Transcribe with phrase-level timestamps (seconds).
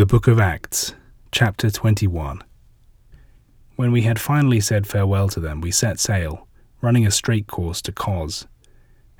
[0.00, 0.94] The Book of Acts,
[1.30, 2.42] Chapter 21.
[3.76, 6.48] When we had finally said farewell to them, we set sail,
[6.80, 8.46] running a straight course to Cos.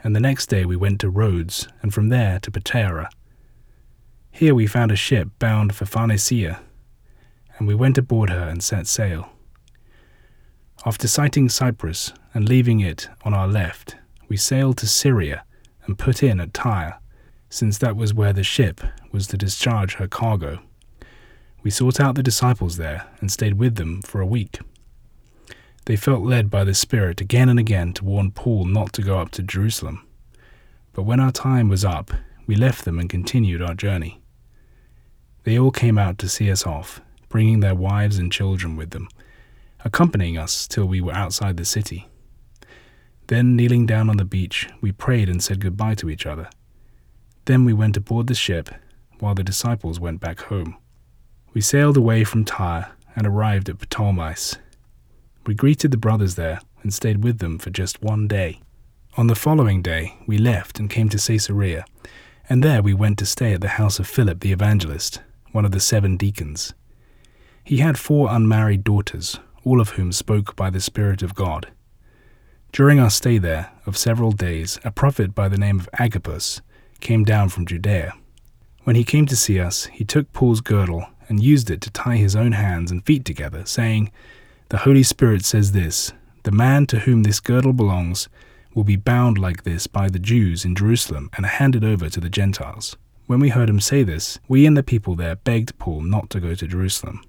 [0.03, 3.11] And the next day we went to Rhodes, and from there to Patara.
[4.31, 6.63] Here we found a ship bound for Phoenicia,
[7.59, 9.29] and we went aboard her and set sail.
[10.87, 13.97] After sighting Cyprus and leaving it on our left,
[14.31, 15.45] we sailed to Syria
[15.85, 16.99] and put in at Tyre,
[17.51, 18.81] since that was where the ship
[19.13, 20.61] was to discharge her cargo.
[21.63, 24.61] We sought out the disciples there and stayed with them for a week.
[25.85, 29.19] They felt led by the Spirit again and again to warn Paul not to go
[29.19, 30.07] up to Jerusalem.
[30.93, 32.13] But when our time was up,
[32.47, 34.21] we left them and continued our journey.
[35.45, 39.09] They all came out to see us off, bringing their wives and children with them,
[39.85, 42.09] accompanying us till we were outside the city.
[43.29, 46.51] Then, kneeling down on the beach, we prayed and said goodbye to each other.
[47.45, 48.71] Then we went aboard the ship,
[49.21, 50.77] while the disciples went back home.
[51.53, 54.57] We sailed away from Tyre and arrived at Ptolemais.
[55.47, 58.61] We greeted the brothers there and stayed with them for just one day.
[59.17, 61.85] On the following day, we left and came to Caesarea,
[62.49, 65.21] and there we went to stay at the house of Philip the evangelist,
[65.51, 66.73] one of the seven deacons.
[67.65, 71.73] He had four unmarried daughters, all of whom spoke by the Spirit of God.
[72.73, 76.61] During our stay there of several days, a prophet by the name of Agabus
[77.01, 78.13] came down from Judea.
[78.85, 82.17] When he came to see us, he took Paul's girdle and used it to tie
[82.17, 84.11] his own hands and feet together, saying,
[84.69, 86.13] The Holy Spirit says this
[86.43, 88.29] The man to whom this girdle belongs
[88.75, 92.29] will be bound like this by the Jews in Jerusalem and handed over to the
[92.29, 92.97] Gentiles.
[93.27, 96.41] When we heard him say this, we and the people there begged Paul not to
[96.41, 97.23] go to Jerusalem.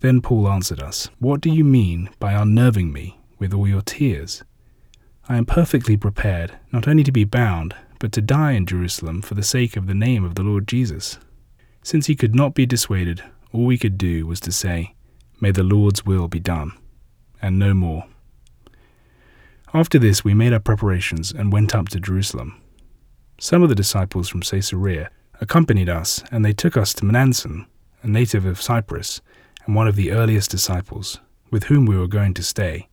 [0.00, 4.42] Then Paul answered us, What do you mean by unnerving me with all your tears?
[5.28, 9.34] I am perfectly prepared not only to be bound, but to die in Jerusalem for
[9.34, 11.18] the sake of the name of the Lord Jesus.
[11.84, 14.94] Since he could not be dissuaded, all we could do was to say,
[15.38, 16.72] May the Lord's will be done,
[17.42, 18.06] and no more.
[19.74, 22.58] After this, we made our preparations and went up to Jerusalem.
[23.38, 25.10] Some of the disciples from Caesarea
[25.42, 27.66] accompanied us, and they took us to Mnason,
[28.02, 29.20] a native of Cyprus,
[29.66, 32.88] and one of the earliest disciples, with whom we were going to stay.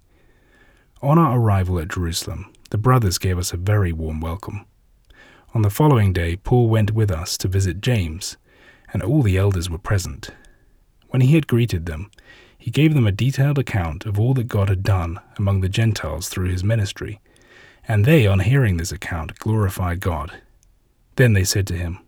[1.02, 4.66] On our arrival at Jerusalem, the brothers gave us a very warm welcome.
[5.54, 8.36] On the following day, Paul went with us to visit James,
[8.94, 10.32] and all the elders were present.
[11.10, 12.10] When he had greeted them,
[12.58, 16.30] he gave them a detailed account of all that God had done among the Gentiles
[16.30, 17.20] through his ministry,
[17.88, 20.32] and they, on hearing this account, glorified God.
[21.16, 22.00] Then they said to him,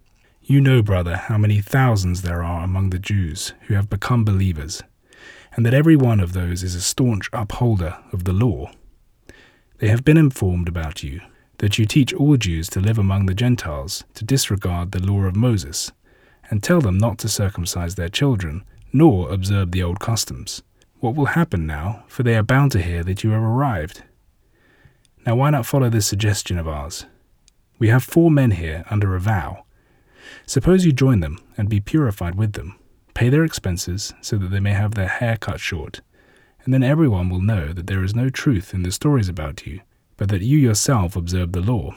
[0.44, 4.84] You know, brother, how many thousands there are among the Jews who have become believers,
[5.56, 8.72] and that every one of those is a staunch upholder of the law.
[9.80, 11.22] They have been informed about you
[11.58, 15.36] that you teach all Jews to live among the Gentiles, to disregard the law of
[15.36, 15.92] Moses,
[16.50, 20.62] and tell them not to circumcise their children, nor observe the old customs.
[21.00, 24.04] What will happen now, for they are bound to hear that you have arrived?
[25.26, 27.06] Now, why not follow this suggestion of ours?
[27.80, 29.66] We have four men here under a vow.
[30.46, 32.78] Suppose you join them and be purified with them,
[33.14, 36.02] pay their expenses so that they may have their hair cut short,
[36.64, 39.82] and then everyone will know that there is no truth in the stories about you
[40.18, 41.96] but that you yourself observe the law.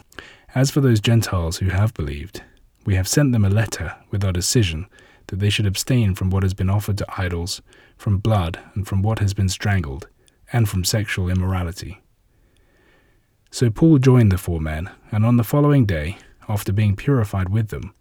[0.55, 2.43] As for those Gentiles who have believed,
[2.87, 4.87] we have sent them a letter with our decision
[5.27, 7.61] that they should abstain from what has been offered to idols,
[7.97, 10.07] from blood, and from what has been strangled,
[10.53, 12.01] and from sexual immorality.
[13.51, 17.69] So Paul joined the four men, and on the following day, after being purified with
[17.69, 17.93] them,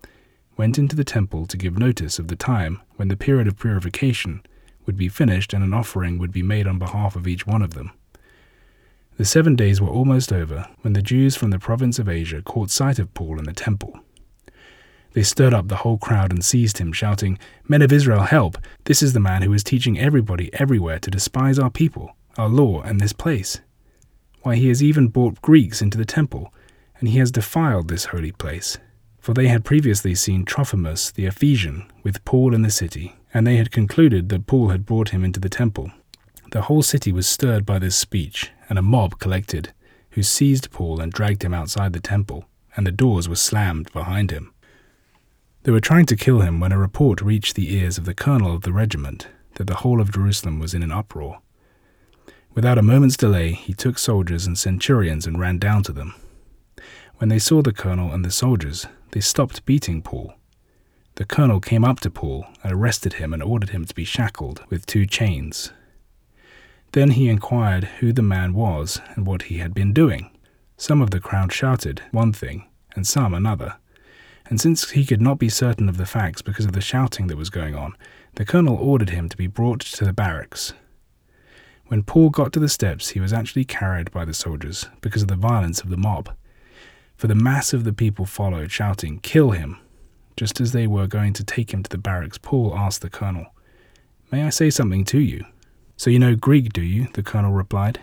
[0.55, 4.43] went into the temple to give notice of the time when the period of purification
[4.85, 7.73] would be finished and an offering would be made on behalf of each one of
[7.73, 7.91] them.
[9.17, 12.69] The seven days were almost over when the Jews from the province of Asia caught
[12.69, 13.99] sight of Paul in the temple.
[15.15, 17.39] They stirred up the whole crowd and seized him, shouting,
[17.69, 18.57] Men of Israel, help!
[18.83, 22.81] This is the man who is teaching everybody everywhere to despise our people, our law,
[22.81, 23.61] and this place.
[24.41, 26.53] Why, he has even brought Greeks into the temple,
[26.99, 28.77] and he has defiled this holy place.
[29.17, 33.55] For they had previously seen Trophimus the Ephesian with Paul in the city, and they
[33.55, 35.91] had concluded that Paul had brought him into the temple.
[36.51, 39.71] The whole city was stirred by this speech, and a mob collected,
[40.09, 42.43] who seized Paul and dragged him outside the temple,
[42.75, 44.51] and the doors were slammed behind him.
[45.65, 48.55] They were trying to kill him when a report reached the ears of the colonel
[48.55, 51.41] of the regiment that the whole of Jerusalem was in an uproar.
[52.53, 56.15] Without a moment's delay, he took soldiers and centurions and ran down to them.
[57.17, 60.35] When they saw the colonel and the soldiers, they stopped beating Paul.
[61.15, 64.63] The colonel came up to Paul and arrested him and ordered him to be shackled
[64.69, 65.73] with two chains
[66.95, 70.31] then he inquired who the man was and what he had been doing.
[70.77, 73.75] Some of the crowd shouted one thing, and some another.
[74.47, 77.37] And since he could not be certain of the facts because of the shouting that
[77.37, 77.95] was going on,
[78.35, 80.73] the colonel ordered him to be brought to the barracks.
[81.87, 85.27] When Paul got to the steps, he was actually carried by the soldiers because of
[85.27, 86.35] the violence of the mob.
[87.15, 89.77] For the mass of the people followed, shouting, Kill him!
[90.35, 93.47] Just as they were going to take him to the barracks, Paul asked the colonel,
[94.31, 95.45] May I say something to you?
[95.95, 97.07] So you know Greek, do you?
[97.13, 98.01] the colonel replied.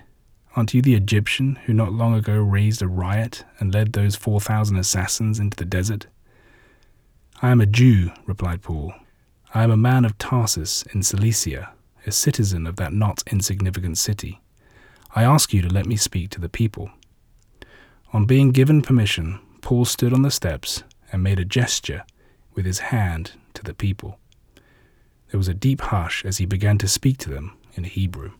[0.56, 4.76] Aren't you the Egyptian who not long ago raised a riot and led those 4,000
[4.78, 6.06] assassins into the desert?
[7.44, 8.94] I am a Jew, replied Paul.
[9.52, 11.72] I am a man of Tarsus in Cilicia,
[12.06, 14.40] a citizen of that not insignificant city.
[15.16, 16.92] I ask you to let me speak to the people.
[18.12, 22.04] On being given permission, Paul stood on the steps and made a gesture
[22.54, 24.20] with his hand to the people.
[25.32, 28.34] There was a deep hush as he began to speak to them in Hebrew.